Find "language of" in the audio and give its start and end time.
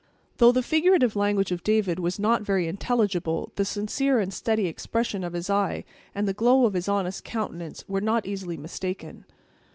1.15-1.61